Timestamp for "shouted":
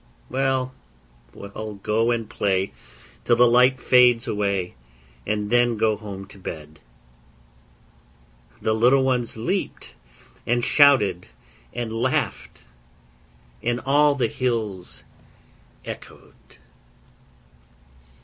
10.65-11.27